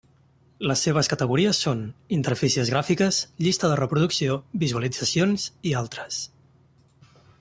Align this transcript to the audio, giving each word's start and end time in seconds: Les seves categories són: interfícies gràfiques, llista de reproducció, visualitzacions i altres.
Les 0.69 0.79
seves 0.85 1.09
categories 1.11 1.59
són: 1.65 1.83
interfícies 2.17 2.71
gràfiques, 2.75 3.19
llista 3.47 3.69
de 3.73 3.75
reproducció, 3.81 4.39
visualitzacions 4.65 5.47
i 5.73 5.77
altres. 5.83 6.19